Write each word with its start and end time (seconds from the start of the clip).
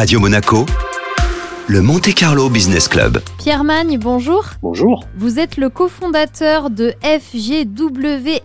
Radio 0.00 0.18
Monaco, 0.18 0.64
le 1.70 1.82
Monte 1.82 2.12
Carlo 2.16 2.48
Business 2.50 2.88
Club. 2.88 3.18
Pierre 3.38 3.62
Magne, 3.62 3.96
bonjour. 3.96 4.44
Bonjour. 4.60 5.04
Vous 5.16 5.38
êtes 5.38 5.56
le 5.56 5.68
cofondateur 5.68 6.68
de 6.68 6.92
FGWRS. 7.00 8.40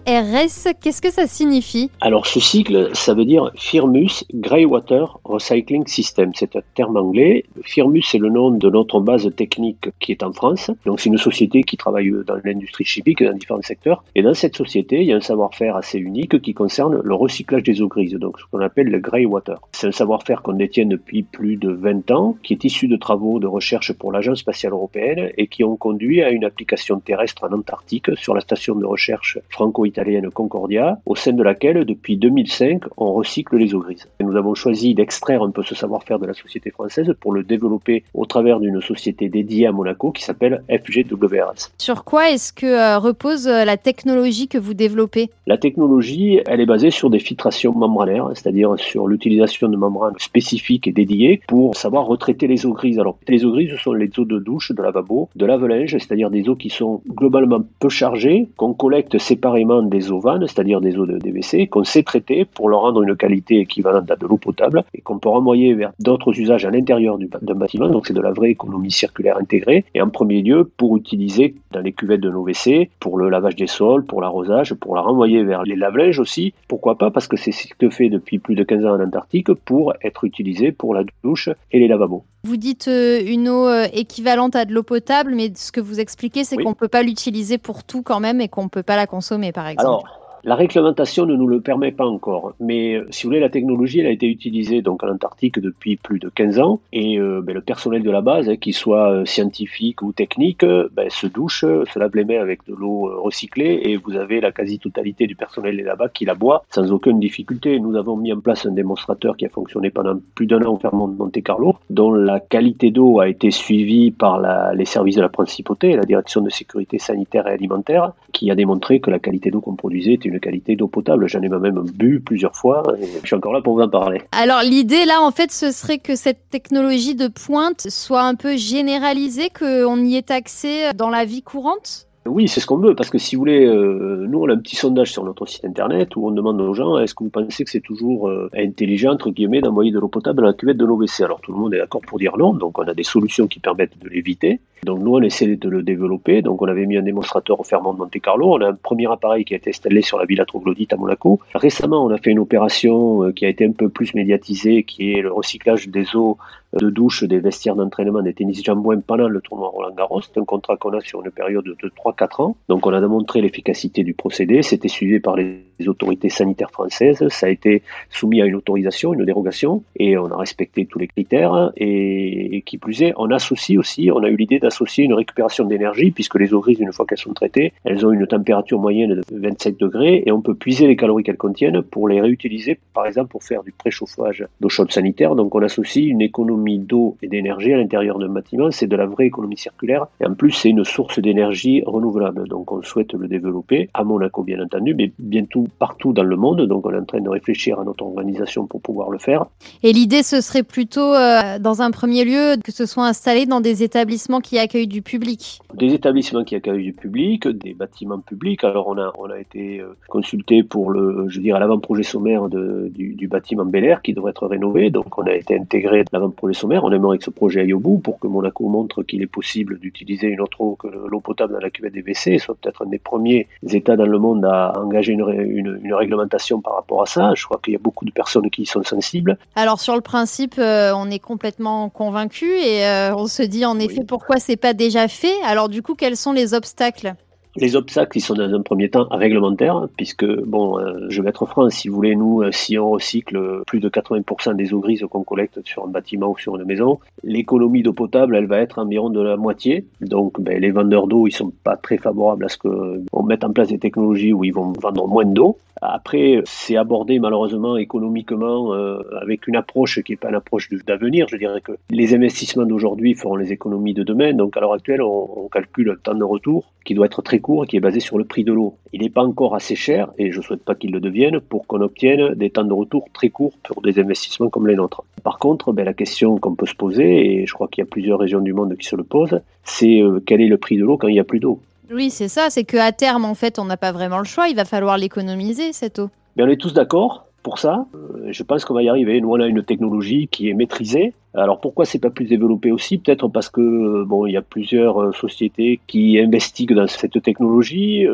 Qu'est-ce 0.79 1.01
que 1.01 1.12
ça 1.12 1.25
signifie? 1.25 1.89
Alors 2.01 2.27
ce 2.27 2.39
cycle, 2.39 2.91
ça 2.93 3.15
veut 3.15 3.25
dire 3.25 3.49
Firmus 3.55 4.25
Greywater 4.31 5.17
Recycling 5.23 5.88
System. 5.88 6.34
C'est 6.36 6.55
un 6.55 6.61
terme 6.75 6.98
anglais. 6.98 7.46
Firmus, 7.64 8.04
c'est 8.04 8.20
le 8.20 8.30
nom 8.30 8.52
de 8.52 8.70
notre 8.70 9.00
base 9.00 9.28
technique 9.36 9.89
qui 10.00 10.12
est 10.12 10.21
en 10.21 10.32
France. 10.32 10.70
Donc 10.86 11.00
c'est 11.00 11.10
une 11.10 11.18
société 11.18 11.64
qui 11.64 11.78
travaille 11.78 12.14
dans 12.28 12.38
l'industrie 12.44 12.86
chimique 12.86 13.23
dans 13.23 13.34
différents 13.34 13.64
secteurs. 13.64 14.04
Et 14.14 14.21
dans 14.21 14.36
cette 14.36 14.55
société, 14.55 15.02
il 15.02 15.07
y 15.07 15.14
a 15.14 15.16
un 15.16 15.21
savoir-faire 15.21 15.76
assez 15.78 15.98
unique 15.98 16.39
qui 16.44 16.54
concerne 16.54 17.02
le 17.04 17.16
recyclage 17.16 17.64
des 17.64 17.82
eaux 17.82 17.88
grises, 17.88 18.14
donc 18.14 18.39
ce 18.39 18.46
qu'on 18.52 18.60
appelle 18.60 18.89
le 18.89 19.00
Greywater. 19.00 19.60
C'est 19.71 19.88
un 19.88 19.92
savoir-faire 19.92 20.44
qu'on 20.44 20.54
détient 20.54 20.86
depuis 20.86 21.23
plus 21.23 21.57
de 21.57 21.71
20 21.71 22.11
ans, 22.11 22.37
qui 22.43 22.54
est 22.54 22.64
issu 22.64 22.87
de 22.87 22.96
travaux 22.96 23.14
de 23.15 23.47
recherche 23.47 23.93
pour 23.93 24.11
l'Agence 24.11 24.39
spatiale 24.39 24.74
européenne 24.74 25.32
et 25.37 25.47
qui 25.47 25.64
ont 25.64 25.78
conduit 25.78 26.21
à 26.21 26.32
une 26.32 26.43
application 26.43 27.00
terrestre 27.00 27.46
en 27.46 27.54
Antarctique 27.54 28.15
sur 28.18 28.33
la 28.33 28.41
station 28.41 28.75
de 28.75 28.86
recherche 28.86 29.39
franco-italienne 29.50 30.29
Concordia, 30.29 31.00
au 31.05 31.15
sein 31.15 31.32
de 31.32 31.41
laquelle, 31.41 31.86
depuis 31.86 32.17
2005, 32.17 32.83
on 32.97 33.14
recycle 33.14 33.55
les 33.55 33.73
eaux 33.73 33.80
grises. 33.80 34.08
Et 34.19 34.23
nous 34.23 34.36
avons 34.36 34.53
choisi 34.53 34.94
d'extraire 34.94 35.44
un 35.44 35.52
peu 35.52 35.64
ce 35.64 35.75
savoir-faire 35.75 36.19
de 36.19 36.25
la 36.25 36.33
société 36.33 36.72
française 36.72 37.14
pour 37.19 37.31
le 37.31 37.44
développer 37.44 38.03
au 38.14 38.25
travers 38.25 38.59
d'une 38.59 38.81
société 38.81 39.30
dédiée 39.30 39.67
à 39.67 39.72
Monaco 39.72 40.11
qui 40.11 40.23
s'appelle 40.23 40.63
FGWRS. 40.69 41.72
Sur 41.77 42.03
quoi 42.03 42.31
est-ce 42.31 42.52
que 42.52 42.66
euh, 42.66 43.00
repose 43.00 43.47
euh, 43.47 43.63
la 43.63 43.77
technologie 43.77 44.47
que 44.50 44.58
vous 44.58 44.73
développez? 44.73 45.30
La 45.47 45.58
technologie, 45.58 46.41
elle 46.47 46.59
est 46.59 46.66
basée 46.66 46.91
sur 46.91 47.09
des 47.09 47.19
filtrations 47.19 47.73
membranaires, 47.73 48.30
c'est-à-dire 48.33 48.77
sur 48.77 49.08
l'utilisation 49.08 49.69
de 49.69 49.77
membranes 49.77 50.19
spécifiques 50.19 50.88
et 50.88 50.91
dédiées 50.91 51.41
pour 51.47 51.75
savoir 51.75 52.05
retraiter 52.05 52.47
les 52.47 52.66
eaux 52.66 52.73
grises 52.73 52.94
alors, 52.99 53.17
les 53.27 53.45
eaux 53.45 53.52
grises, 53.52 53.75
sont 53.77 53.93
les 53.93 54.09
eaux 54.17 54.25
de 54.25 54.39
douche, 54.39 54.71
de 54.71 54.81
lavabo, 54.81 55.29
de 55.35 55.45
lave-linge, 55.45 55.91
c'est-à-dire 55.91 56.29
des 56.29 56.47
eaux 56.49 56.55
qui 56.55 56.69
sont 56.69 57.02
globalement 57.09 57.59
peu 57.79 57.89
chargées, 57.89 58.47
qu'on 58.57 58.73
collecte 58.73 59.17
séparément 59.17 59.81
des 59.81 60.11
eaux 60.11 60.19
vannes, 60.19 60.45
c'est-à-dire 60.47 60.81
des 60.81 60.97
eaux 60.97 61.05
de 61.05 61.17
DVC, 61.17 61.67
qu'on 61.67 61.83
sait 61.83 62.03
traiter 62.03 62.45
pour 62.45 62.69
leur 62.69 62.81
rendre 62.81 63.02
une 63.03 63.15
qualité 63.15 63.59
équivalente 63.59 64.09
à 64.09 64.15
de 64.15 64.25
l'eau 64.25 64.37
potable 64.37 64.83
et 64.93 65.02
qu'on 65.02 65.19
peut 65.19 65.29
renvoyer 65.29 65.73
vers 65.73 65.91
d'autres 65.99 66.39
usages 66.39 66.65
à 66.65 66.71
l'intérieur 66.71 67.17
d'un 67.17 67.55
bâtiment. 67.55 67.89
Donc, 67.89 68.07
c'est 68.07 68.13
de 68.13 68.21
la 68.21 68.31
vraie 68.31 68.52
économie 68.52 68.91
circulaire 68.91 69.37
intégrée. 69.37 69.85
Et 69.93 70.02
en 70.02 70.09
premier 70.09 70.41
lieu, 70.41 70.69
pour 70.77 70.95
utiliser 70.97 71.55
dans 71.71 71.81
les 71.81 71.91
cuvettes 71.91 72.21
de 72.21 72.30
nos 72.30 72.45
WC, 72.45 72.89
pour 72.99 73.17
le 73.17 73.30
lavage 73.30 73.55
des 73.55 73.67
sols, 73.67 74.05
pour 74.05 74.21
l'arrosage, 74.21 74.73
pour 74.73 74.95
la 74.95 75.02
renvoyer 75.02 75.43
vers 75.43 75.63
les 75.63 75.75
lave-linges 75.75 76.19
aussi. 76.19 76.53
Pourquoi 76.67 76.97
pas? 76.97 77.11
Parce 77.11 77.27
que 77.27 77.37
c'est 77.37 77.52
ce 77.52 77.73
que 77.73 77.89
fait 77.89 78.09
depuis 78.09 78.39
plus 78.39 78.55
de 78.55 78.63
15 78.63 78.85
ans 78.85 78.95
en 78.95 79.03
Antarctique 79.03 79.53
pour 79.53 79.93
être 80.02 80.23
utilisé 80.23 80.71
pour 80.71 80.93
la 80.93 81.03
douche 81.23 81.49
et 81.71 81.80
les 81.80 81.87
lavabos. 81.87 82.23
Vous 82.43 82.57
dites 82.57 82.84
euh, 82.88 83.22
une 83.25 83.50
eau 83.50 83.67
euh, 83.67 83.88
équivalente 83.94 84.55
à 84.55 84.66
de 84.66 84.73
l'eau 84.73 84.83
potable, 84.83 85.33
mais 85.36 85.52
ce 85.55 85.72
que 85.72 85.81
vous 85.81 86.00
expliquez, 86.00 86.44
c'est 86.44 86.58
qu'on 86.58 86.69
ne 86.69 86.75
peut 86.75 86.88
pas 86.88 87.03
l'utiliser 87.03 87.58
pour 87.58 87.83
tout 87.83 88.02
quand 88.02 88.19
même 88.19 88.42
et 88.42 88.47
qu'on 88.47 88.64
ne 88.64 88.69
peut 88.69 88.83
pas 88.83 88.95
la 88.95 89.08
consommer, 89.08 89.52
par 89.52 89.67
exemple. 89.67 90.09
La 90.47 90.53
réglementation 90.53 91.25
ne 91.25 91.35
nous 91.35 91.47
le 91.47 91.59
permet 91.59 91.91
pas 91.91 92.05
encore, 92.05 92.53
mais 92.59 92.93
euh, 92.93 93.07
si 93.09 93.23
vous 93.23 93.29
voulez, 93.29 93.39
la 93.39 93.49
technologie 93.49 94.01
elle 94.01 94.05
a 94.05 94.11
été 94.11 94.27
utilisée 94.27 94.83
donc 94.83 95.03
en 95.03 95.09
Antarctique 95.09 95.57
depuis 95.57 95.95
plus 95.95 96.19
de 96.19 96.29
15 96.29 96.59
ans 96.59 96.79
et 96.93 97.17
euh, 97.17 97.41
ben, 97.41 97.55
le 97.55 97.61
personnel 97.61 98.03
de 98.03 98.11
la 98.11 98.21
base, 98.21 98.47
hein, 98.47 98.55
qu'il 98.55 98.75
soit 98.75 99.09
euh, 99.09 99.25
scientifique 99.25 100.03
ou 100.03 100.13
technique, 100.13 100.63
ben, 100.63 101.09
se 101.09 101.25
douche, 101.25 101.61
se 101.61 101.97
lave 101.97 102.11
les 102.13 102.25
mains 102.25 102.39
avec 102.39 102.59
de 102.67 102.75
l'eau 102.75 103.23
recyclée 103.23 103.81
et 103.85 103.97
vous 103.97 104.17
avez 104.17 104.39
la 104.39 104.52
quasi-totalité 104.52 105.25
du 105.25 105.35
personnel 105.35 105.77
là-bas 105.77 106.09
qui 106.09 106.25
la 106.25 106.35
boit 106.35 106.63
sans 106.69 106.91
aucune 106.91 107.19
difficulté. 107.19 107.80
Nous 107.80 107.95
avons 107.95 108.15
mis 108.15 108.31
en 108.31 108.39
place 108.39 108.67
un 108.67 108.71
démonstrateur 108.71 109.37
qui 109.37 109.47
a 109.47 109.49
fonctionné 109.49 109.89
pendant 109.89 110.19
plus 110.35 110.45
d'un 110.45 110.63
an 110.63 110.75
au 110.75 110.77
ferment 110.77 111.07
de 111.07 111.17
Monte 111.17 111.41
Carlo, 111.41 111.75
dont 111.89 112.11
la 112.11 112.39
qualité 112.39 112.91
d'eau 112.91 113.19
a 113.19 113.27
été 113.27 113.49
suivie 113.49 114.11
par 114.11 114.43
les 114.75 114.85
services 114.85 115.15
de 115.15 115.21
la 115.21 115.30
principauté, 115.30 115.95
la 115.95 116.03
direction 116.03 116.41
de 116.41 116.52
sécurité 116.52 116.99
sanitaire 116.99 117.47
et 117.47 117.53
alimentaire, 117.53 118.11
qui 118.31 118.52
a 118.52 118.55
démontré 118.55 118.99
que 118.99 119.09
la 119.09 119.17
qualité 119.17 119.49
d'eau 119.49 119.61
qu'on 119.61 119.75
produisait 119.75 120.14
était 120.14 120.30
une 120.30 120.34
qualité 120.39 120.75
d'eau 120.75 120.87
potable. 120.87 121.27
J'en 121.27 121.41
ai 121.41 121.49
même 121.49 121.85
bu 121.93 122.19
plusieurs 122.19 122.55
fois 122.55 122.83
et 122.99 123.07
je 123.21 123.25
suis 123.25 123.35
encore 123.35 123.53
là 123.53 123.61
pour 123.61 123.75
vous 123.75 123.81
en 123.81 123.89
parler. 123.89 124.21
Alors 124.31 124.61
l'idée 124.61 125.05
là, 125.05 125.21
en 125.21 125.31
fait, 125.31 125.51
ce 125.51 125.71
serait 125.71 125.99
que 125.99 126.15
cette 126.15 126.49
technologie 126.49 127.15
de 127.15 127.27
pointe 127.27 127.89
soit 127.89 128.23
un 128.23 128.35
peu 128.35 128.56
généralisée, 128.56 129.50
qu'on 129.50 130.03
y 130.03 130.16
ait 130.16 130.31
accès 130.31 130.94
dans 130.94 131.09
la 131.09 131.25
vie 131.25 131.41
courante? 131.41 132.07
Oui, 132.28 132.47
c'est 132.47 132.59
ce 132.59 132.66
qu'on 132.66 132.78
veut, 132.78 132.96
parce 132.96 133.12
que 133.12 133.19
si 133.19 133.36
vous 133.36 133.41
voulez, 133.41 133.66
euh, 133.66 134.25
nous 134.28 134.40
on 134.40 134.50
a 134.50 134.53
un 134.53 134.58
petit 134.58 134.75
sondage 134.75 135.12
sur 135.12 135.24
notre 135.24 135.46
site 135.46 135.63
internet 135.63 136.16
où 136.16 136.28
on 136.28 136.31
demande 136.31 136.59
aux 136.59 136.74
gens 136.74 136.97
est-ce 136.97 137.13
que 137.13 137.24
vous 137.24 137.30
pensez 137.30 137.63
que 137.63 137.69
c'est 137.69 137.81
toujours 137.81 138.30
euh, 138.30 138.50
intelligent, 138.58 139.12
entre 139.12 139.30
guillemets, 139.30 139.62
d'envoyer 139.62 139.91
de 139.91 140.00
l'eau 140.00 140.08
potable 140.08 140.41
dans 140.41 140.47
la 140.47 140.53
cuvette 140.53 140.78
de 140.78 140.88
nos 140.88 140.96
WC 140.96 141.24
Alors 141.24 141.40
tout 141.40 141.52
le 141.52 141.59
monde 141.59 141.75
est 141.75 141.78
d'accord 141.78 142.02
pour 142.02 142.18
dire 142.18 142.35
non, 142.38 142.53
donc 142.53 142.80
on 142.80 142.88
a 142.88 142.96
des 142.96 143.03
solutions 143.03 143.46
qui 143.46 143.59
permettent 143.59 144.00
de 144.00 144.09
l'éviter. 144.09 144.59
Donc 144.84 145.00
nous 145.00 145.14
on 145.14 145.22
essaie 145.22 145.56
de 145.56 145.69
le 145.69 145.84
développer, 145.84 146.41
donc 146.41 146.64
on 146.64 146.68
avait 146.68 146.88
mis 146.88 146.97
un 146.97 147.03
démonstrateur 147.03 147.59
au 147.59 147.64
ferment 147.64 147.94
de 147.94 148.00
Monte 148.00 148.19
Carlo, 148.19 148.53
on 148.53 148.62
a 148.62 148.69
un 148.69 148.74
premier 148.74 149.12
appareil 149.12 149.46
qui 149.46 149.53
a 149.53 149.58
été 149.58 149.69
installé 149.69 150.02
sur 150.02 150.18
la 150.18 150.25
Villa 150.25 150.46
Troglodyte 150.46 150.94
à 150.94 150.97
Monaco. 150.97 151.40
Récemment 151.53 152.06
on 152.06 152.09
a 152.09 152.18
fait 152.18 152.31
une 152.31 152.40
opération 152.40 153.24
euh, 153.24 153.31
qui 153.31 153.46
a 153.46 153.50
été 153.50 153.66
un 153.66 153.72
peu 153.72 153.90
plus 153.90 154.16
médiatisée, 154.16 154.84
qui 154.84 155.14
est 155.14 155.22
le 155.22 155.31
recyclage 155.31 155.90
des 155.90 156.16
eaux 156.16 156.38
de 156.75 156.90
douche 156.90 157.24
des 157.24 157.40
vestiaires 157.40 157.75
d'entraînement 157.75 158.22
des 158.22 158.34
tennis 158.34 158.63
jambouins 158.63 159.00
pendant 159.00 159.28
le 159.28 159.41
tournoi 159.41 159.69
Roland 159.69 159.94
Garros. 159.96 160.22
C'est 160.22 160.40
un 160.40 160.46
contrat 160.46 160.78
qu'on 160.78 160.94
a 160.94 161.02
sur 161.02 161.24
une 161.24 161.31
période 161.31 161.66
de 161.66 161.90
3-4 161.90 162.41
ans. 162.41 162.58
Donc 162.69 162.86
on 162.86 162.94
a 162.94 163.02
démontré 163.02 163.41
l'efficacité 163.41 164.03
du 164.03 164.13
procédé. 164.13 164.62
C'était 164.62 164.88
suivi 164.88 165.19
par 165.19 165.35
les 165.35 165.59
autorités 165.88 166.30
sanitaires 166.30 166.72
françaises. 166.72 167.25
Ça 167.30 167.47
a 167.47 167.50
été 167.50 167.81
soumis 168.09 168.41
à 168.41 168.46
une 168.46 168.56
autorisation, 168.56 169.14
une 169.14 169.25
dérogation, 169.25 169.84
et 169.97 170.18
on 170.18 170.31
a 170.31 170.38
respecté 170.38 170.85
tous 170.85 171.00
les 171.00 171.08
critères. 171.08 171.72
Et, 171.78 172.64
qui 172.66 172.78
plus 172.78 173.03
est, 173.03 173.14
on 173.18 173.30
associe 173.31 173.78
aussi, 173.78 174.09
on 174.12 174.24
a 174.24 174.30
eu 174.30 174.35
l'idée 174.35 174.59
d'associer 174.59 175.03
une 175.03 175.14
récupération 175.14 175.66
d'énergie, 175.66 176.12
puisque 176.12 176.35
les 176.35 176.53
eaux 176.53 176.62
grises, 176.62 176.80
une 176.80 176.91
fois 176.91 177.06
qu'elles 177.06 177.18
sont 177.18 177.34
traitées, 177.34 177.74
elles 177.84 178.06
ont 178.06 178.12
une 178.12 178.25
température 178.25 178.80
moyenne 178.80 179.16
de 179.16 179.24
27 179.30 179.80
degrés, 179.80 180.24
et 180.25 180.31
on 180.31 180.41
peut 180.41 180.56
puiser 180.56 180.88
les 180.88 180.96
calories 180.96 181.24
qu'elles 181.24 181.38
contiennent 181.38 181.81
pour 181.81 182.08
les 182.08 182.22
réutiliser, 182.22 182.80
par 182.94 183.06
exemple, 183.06 183.30
pour 183.30 183.44
faire 183.44 183.64
du 183.64 183.72
préchauffage 183.72 184.46
d'eau 184.62 184.69
chaude 184.69 184.91
sanitaire. 184.91 185.35
Donc 185.35 185.53
on 185.53 185.62
associe 185.62 186.08
une 186.08 186.22
économie 186.22 186.65
d'eau 186.74 187.18
et 187.22 187.28
d'énergie 187.28 187.74
à 187.74 187.78
l'intérieur 187.78 188.20
d'un 188.20 188.30
bâtiment, 188.30 188.72
c'est 188.72 188.88
de 188.88 188.96
la 188.96 189.06
vraie 189.06 189.28
économie 189.28 189.58
circulaire. 189.58 190.08
Et 190.20 190.26
en 190.26 190.34
plus, 190.34 190.52
c'est 190.52 190.70
une 190.70 190.84
source 190.84 191.20
d'énergie 191.20 191.84
renouvelable. 191.86 192.48
Donc, 192.48 192.72
on 192.72 192.81
souhaite 192.81 193.14
le 193.14 193.28
développer 193.28 193.90
à 193.94 194.03
Monaco, 194.03 194.44
bien 194.44 194.62
entendu, 194.62 194.94
mais 194.96 195.12
bientôt 195.20 195.68
partout 195.80 196.14
dans 196.14 196.24
le 196.24 196.36
monde. 196.36 196.62
Donc, 196.68 196.86
on 196.86 196.94
est 196.94 196.98
en 196.98 197.06
train 197.06 197.22
de 197.22 197.30
réfléchir 197.30 197.80
à 197.80 197.84
notre 197.84 198.03
organisation 198.03 198.68
pour 198.68 198.81
pouvoir 198.81 199.09
le 199.09 199.18
faire. 199.18 199.46
Et 199.84 199.94
l'idée, 199.94 200.24
ce 200.24 200.42
serait 200.42 200.64
plutôt, 200.64 201.14
euh, 201.14 201.59
dans 201.59 201.81
un 201.81 201.92
premier 201.92 202.26
lieu, 202.26 202.56
que 202.64 202.72
ce 202.72 202.86
soit 202.86 203.06
installé 203.06 203.46
dans 203.46 203.62
des 203.62 203.84
établissements 203.84 204.42
qui 204.42 204.58
accueillent 204.58 204.88
du 204.88 205.02
public. 205.02 205.59
Des 205.74 205.94
établissements 205.94 206.44
qui 206.44 206.56
accueillent 206.56 206.84
du 206.84 206.94
public, 206.94 207.47
des 207.47 207.74
bâtiments 207.74 208.20
publics. 208.20 208.64
Alors, 208.64 208.88
on 208.88 208.97
a, 208.97 209.14
on 209.18 209.30
a 209.30 209.40
été 209.40 209.80
euh, 209.80 209.96
consulté 210.08 210.64
pour 210.64 210.92
le, 210.92 211.28
je 211.30 211.38
veux 211.38 211.44
dire, 211.44 211.59
l'avant-projet 211.59 212.03
sommaire 212.03 212.50
de, 212.50 212.90
du, 212.94 213.14
du, 213.14 213.28
bâtiment 213.28 213.66
Bel 213.66 213.86
Air 213.86 214.02
qui 214.02 214.14
devrait 214.14 214.32
être 214.32 214.47
rénové. 214.47 214.90
Donc, 214.90 215.18
on 215.18 215.24
a 215.24 215.34
été 215.34 215.58
intégré 215.58 216.03
l'avant-projet 216.12 216.53
sommaire. 216.56 216.84
On 216.84 216.92
aimerait 216.92 217.18
que 217.18 217.24
ce 217.24 217.30
projet 217.30 217.62
aille 217.62 217.74
au 217.74 217.80
bout 217.80 218.00
pour 218.00 218.20
que 218.20 218.28
Monaco 218.28 218.68
montre 218.68 219.04
qu'il 219.04 219.22
est 219.22 219.28
possible 219.28 219.80
d'utiliser 219.80 220.28
une 220.28 220.42
autre 220.42 220.62
eau 220.62 220.76
que 220.76 220.88
l'eau 220.88 221.20
potable 221.20 221.54
dans 221.54 221.60
la 221.60 221.70
cuvette 221.70 221.94
des 221.94 222.02
WC, 222.02 222.40
soit 222.40 222.56
peut-être 222.56 222.84
un 222.84 222.90
des 222.90 222.98
premiers 222.98 223.48
États 223.70 223.96
dans 223.96 224.06
le 224.06 224.18
monde 224.18 224.46
à 224.46 224.74
engager 224.78 225.14
une, 225.14 225.80
une, 225.84 225.94
réglementation 225.94 226.62
par 226.62 226.76
rapport 226.76 227.02
à 227.02 227.06
ça. 227.06 227.34
Je 227.36 227.46
crois 227.46 227.60
qu'il 227.64 227.74
y 227.74 227.76
a 227.76 227.80
beaucoup 227.80 228.06
de 228.06 228.12
personnes 228.12 228.50
qui 228.50 228.64
y 228.64 228.66
sont 228.66 228.84
sensibles. 228.84 229.38
Alors 229.56 229.80
sur 229.80 229.96
le 229.96 230.02
principe, 230.02 230.56
euh, 230.58 230.92
on 230.96 231.10
est 231.10 231.20
complètement 231.20 231.90
convaincu 231.90 232.46
et 232.46 232.86
euh, 232.86 233.16
on 233.16 233.28
se 233.28 233.44
dit 233.44 233.66
en 233.66 233.80
effet 233.80 234.04
pourquoi 234.08 234.38
c'est 234.38 234.58
pas 234.58 234.74
déjà 234.74 235.08
fait? 235.08 235.36
Alors 235.46 235.70
du 235.70 235.82
coup, 235.82 235.96
quels 235.96 236.18
sont 236.18 236.34
les 236.34 236.54
obstacles? 236.54 237.16
Les 237.58 237.76
obstacles, 237.76 238.18
ils 238.18 238.22
sont 238.22 238.34
dans 238.34 238.54
un 238.54 238.62
premier 238.62 238.90
temps 238.90 239.08
réglementaires, 239.10 239.88
puisque, 239.96 240.26
bon, 240.26 240.78
euh, 240.78 241.06
je 241.10 241.22
vais 241.22 241.30
être 241.30 241.46
franc, 241.46 241.70
si 241.70 241.88
vous 241.88 241.96
voulez, 241.96 242.16
nous, 242.16 242.42
euh, 242.42 242.52
si 242.52 242.78
on 242.78 242.92
recycle 242.92 243.64
plus 243.66 243.80
de 243.80 243.90
80% 243.90 244.56
des 244.56 244.74
eaux 244.74 244.80
grises 244.80 245.06
qu'on 245.10 245.24
collecte 245.24 245.66
sur 245.66 245.85
un 245.85 245.88
bâtiment 245.88 246.32
ou 246.32 246.38
sur 246.38 246.56
une 246.56 246.66
maison, 246.66 247.00
l'économie 247.24 247.82
d'eau 247.82 247.94
potable, 247.94 248.35
elle 248.35 248.47
va 248.47 248.59
être 248.59 248.79
environ 248.79 249.09
de 249.09 249.22
la 249.22 249.38
moitié. 249.38 249.85
Donc, 250.02 250.40
ben, 250.41 250.59
les 250.59 250.72
vendeurs 250.72 251.08
d'eau, 251.08 251.28
ils 251.28 251.32
sont 251.32 251.52
pas 251.64 251.78
très 251.78 251.97
favorables 251.97 252.46
à 252.46 252.50
ce 252.50 252.58
qu'on 252.58 253.24
mette 253.24 253.44
en 253.44 253.52
place 253.52 253.70
des 253.70 253.79
technologies 253.79 254.34
où 254.34 254.44
ils 254.44 254.53
vont 254.53 254.74
vendre 254.74 255.08
moins 255.08 255.26
d'eau. 255.26 255.58
Après, 255.82 256.41
c'est 256.45 256.77
abordé 256.77 257.19
malheureusement 257.19 257.77
économiquement 257.77 258.74
euh, 258.74 259.00
avec 259.21 259.47
une 259.47 259.56
approche 259.56 260.01
qui 260.01 260.13
n'est 260.13 260.18
pas 260.18 260.29
une 260.29 260.35
approche 260.35 260.69
d'avenir. 260.85 261.27
Je 261.27 261.38
dirais 261.38 261.62
que 261.62 261.74
les 261.89 262.15
investissements 262.15 262.65
d'aujourd'hui 262.65 263.13
feront 263.13 263.35
les 263.35 263.51
économies 263.51 263.94
de 263.94 264.03
demain. 264.03 264.33
Donc 264.33 264.56
à 264.56 264.62
l'heure 264.62 264.74
actuelle, 264.74 265.01
on, 265.01 265.50
calcule 265.51 265.91
un 265.91 265.95
temps 265.95 266.15
de 266.15 266.24
retour 266.24 266.65
qui 266.83 266.95
doit 266.95 267.06
être 267.06 267.21
très 267.21 267.39
court 267.45 267.68
qui 267.68 267.77
est 267.77 267.80
basé 267.80 268.00
sur 268.00 268.18
le 268.18 268.25
prix 268.25 268.44
de 268.44 268.51
l'eau. 268.51 268.75
Il 268.92 269.03
n'est 269.03 269.09
pas 269.12 269.24
encore 269.24 269.53
assez 269.53 269.75
cher, 269.75 270.12
et 270.18 270.31
je 270.31 270.39
ne 270.39 270.44
souhaite 270.44 270.63
pas 270.63 270.74
qu'il 270.74 270.92
le 270.92 271.00
devienne, 271.00 271.39
pour 271.39 271.68
qu'on 271.68 271.80
obtienne 271.81 272.33
des 272.33 272.50
temps 272.50 272.63
de 272.63 272.74
retour 272.74 273.06
très 273.13 273.30
courts 273.30 273.53
pour 273.62 273.83
des 273.83 274.00
investissements 274.00 274.50
comme 274.50 274.68
les 274.68 274.74
nôtres. 274.74 275.03
Par 275.24 275.38
contre, 275.38 275.71
ben, 275.71 275.86
la 275.86 275.94
question 275.94 276.39
qu'on 276.39 276.56
peut 276.56 276.65
se 276.65 276.74
poser, 276.74 277.42
et 277.42 277.45
je 277.45 277.53
crois 277.53 277.68
qu'il 277.68 277.83
y 277.83 277.88
a 277.88 277.89
plusieurs 277.89 278.18
régions 278.18 278.39
du 278.39 278.51
monde 278.51 278.75
qui 278.75 278.88
se 278.88 278.95
le 278.95 279.03
posent, 279.03 279.39
c'est 279.63 280.01
euh, 280.01 280.19
quel 280.25 280.42
est 280.42 280.47
le 280.47 280.57
prix 280.57 280.77
de 280.77 280.83
l'eau 280.83 280.97
quand 280.97 281.07
il 281.07 281.13
n'y 281.13 281.19
a 281.19 281.24
plus 281.24 281.39
d'eau? 281.39 281.59
Oui, 281.92 282.09
c'est 282.09 282.30
ça. 282.30 282.50
C'est 282.50 282.63
qu'à 282.63 282.92
terme, 282.92 283.25
en 283.25 283.36
fait, 283.36 283.59
on 283.59 283.65
n'a 283.65 283.77
pas 283.77 283.91
vraiment 283.91 284.18
le 284.18 284.25
choix. 284.25 284.48
Il 284.48 284.56
va 284.56 284.65
falloir 284.65 284.98
l'économiser, 284.98 285.71
cette 285.71 286.00
eau. 286.00 286.09
Mais 286.36 286.44
on 286.44 286.48
est 286.48 286.59
tous 286.59 286.74
d'accord 286.74 287.25
pour 287.45 287.59
ça. 287.59 287.86
Euh, 287.94 288.31
je 288.31 288.44
pense 288.44 288.65
qu'on 288.65 288.74
va 288.74 288.81
y 288.81 288.89
arriver. 288.89 289.21
Nous, 289.21 289.30
on 289.30 289.39
a 289.39 289.45
une 289.45 289.63
technologie 289.63 290.27
qui 290.27 290.50
est 290.50 290.56
maîtrisée. 290.56 291.13
Alors 291.36 291.62
pourquoi 291.62 291.86
c'est 291.86 292.00
pas 292.00 292.09
plus 292.09 292.25
développé 292.25 292.71
aussi? 292.71 292.97
Peut-être 292.97 293.27
parce 293.27 293.50
que 293.50 294.03
bon, 294.03 294.25
il 294.25 294.33
y 294.33 294.38
a 294.38 294.42
plusieurs 294.42 295.15
sociétés 295.15 295.80
qui 295.86 296.19
investiguent 296.19 296.74
dans 296.74 296.88
cette 296.88 297.21
technologie. 297.21 298.07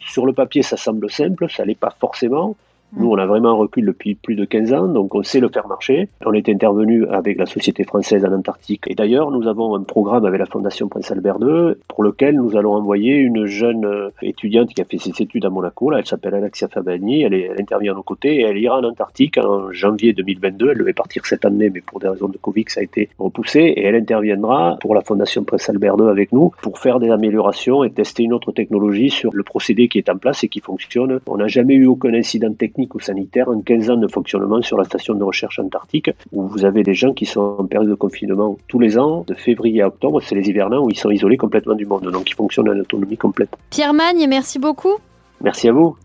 sur 0.00 0.26
le 0.26 0.32
papier, 0.32 0.62
ça 0.62 0.76
semble 0.76 1.08
simple, 1.10 1.48
ça 1.48 1.64
l'est 1.64 1.78
pas 1.86 1.94
forcément. 2.00 2.56
Nous, 2.92 3.10
on 3.10 3.18
a 3.18 3.26
vraiment 3.26 3.50
un 3.50 3.54
recul 3.54 3.84
depuis 3.84 4.14
plus 4.14 4.36
de 4.36 4.44
15 4.44 4.72
ans, 4.72 4.88
donc 4.88 5.14
on 5.14 5.22
sait 5.22 5.40
le 5.40 5.48
faire 5.48 5.66
marcher. 5.66 6.08
On 6.24 6.32
est 6.32 6.48
intervenu 6.48 7.06
avec 7.08 7.36
la 7.36 7.46
société 7.46 7.84
française 7.84 8.24
en 8.24 8.32
Antarctique. 8.32 8.84
Et 8.86 8.94
d'ailleurs, 8.94 9.30
nous 9.32 9.48
avons 9.48 9.74
un 9.74 9.82
programme 9.82 10.24
avec 10.24 10.38
la 10.38 10.46
Fondation 10.46 10.88
Prince 10.88 11.10
Albert 11.10 11.38
II 11.40 11.74
pour 11.88 12.04
lequel 12.04 12.36
nous 12.36 12.56
allons 12.56 12.74
envoyer 12.74 13.16
une 13.16 13.46
jeune 13.46 13.84
euh, 13.84 14.10
étudiante 14.22 14.72
qui 14.72 14.80
a 14.80 14.84
fait 14.84 14.98
ses 14.98 15.10
études 15.20 15.44
à 15.44 15.50
Monaco. 15.50 15.92
Elle 15.92 16.06
s'appelle 16.06 16.34
Alexia 16.34 16.68
Fabani. 16.68 17.22
Elle, 17.22 17.34
elle 17.34 17.60
intervient 17.60 17.92
à 17.92 17.96
nos 17.96 18.04
côtés 18.04 18.36
et 18.36 18.42
elle 18.42 18.58
ira 18.58 18.78
en 18.78 18.84
Antarctique 18.84 19.36
en 19.38 19.72
janvier 19.72 20.12
2022. 20.12 20.70
Elle 20.70 20.78
devait 20.78 20.92
partir 20.92 21.26
cette 21.26 21.44
année, 21.44 21.70
mais 21.70 21.80
pour 21.80 21.98
des 21.98 22.08
raisons 22.08 22.28
de 22.28 22.38
Covid, 22.38 22.64
ça 22.68 22.80
a 22.80 22.84
été 22.84 23.08
repoussé. 23.18 23.60
Et 23.60 23.82
elle 23.82 23.96
interviendra 23.96 24.76
pour 24.80 24.94
la 24.94 25.00
Fondation 25.00 25.42
Prince 25.42 25.68
Albert 25.68 25.96
II 25.98 26.08
avec 26.08 26.32
nous 26.32 26.52
pour 26.62 26.78
faire 26.78 27.00
des 27.00 27.10
améliorations 27.10 27.82
et 27.82 27.90
tester 27.90 28.22
une 28.22 28.32
autre 28.32 28.52
technologie 28.52 29.10
sur 29.10 29.32
le 29.34 29.42
procédé 29.42 29.88
qui 29.88 29.98
est 29.98 30.08
en 30.08 30.16
place 30.16 30.44
et 30.44 30.48
qui 30.48 30.60
fonctionne. 30.60 31.20
On 31.26 31.38
n'a 31.38 31.48
jamais 31.48 31.74
eu 31.74 31.86
aucun 31.86 32.14
incident 32.14 32.52
technique 32.52 32.75
ou 32.94 33.00
sanitaire, 33.00 33.48
en 33.48 33.60
15 33.60 33.90
ans 33.90 33.96
de 33.96 34.08
fonctionnement 34.08 34.62
sur 34.62 34.76
la 34.76 34.84
station 34.84 35.14
de 35.14 35.24
recherche 35.24 35.58
antarctique, 35.58 36.10
où 36.32 36.46
vous 36.46 36.64
avez 36.64 36.82
des 36.82 36.94
gens 36.94 37.12
qui 37.12 37.26
sont 37.26 37.56
en 37.58 37.66
période 37.66 37.88
de 37.88 37.94
confinement 37.94 38.56
tous 38.68 38.78
les 38.78 38.98
ans, 38.98 39.24
de 39.26 39.34
février 39.34 39.82
à 39.82 39.88
octobre, 39.88 40.20
c'est 40.22 40.34
les 40.34 40.48
hivernants 40.48 40.84
où 40.84 40.90
ils 40.90 40.98
sont 40.98 41.10
isolés 41.10 41.36
complètement 41.36 41.74
du 41.74 41.86
monde, 41.86 42.10
donc 42.10 42.30
ils 42.30 42.34
fonctionnent 42.34 42.68
en 42.68 42.78
autonomie 42.78 43.16
complète. 43.16 43.56
Pierre 43.70 43.94
Magne, 43.94 44.26
merci 44.28 44.58
beaucoup. 44.58 44.96
Merci 45.40 45.68
à 45.68 45.72
vous. 45.72 45.96